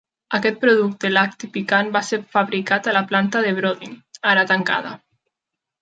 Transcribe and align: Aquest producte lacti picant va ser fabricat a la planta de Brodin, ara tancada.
Aquest 0.35 0.55
producte 0.61 1.11
lacti 1.11 1.49
picant 1.57 1.91
va 1.99 2.03
ser 2.09 2.19
fabricat 2.37 2.89
a 2.93 2.97
la 2.99 3.05
planta 3.13 3.45
de 3.47 3.55
Brodin, 3.61 3.97
ara 4.35 4.49
tancada. 4.55 4.97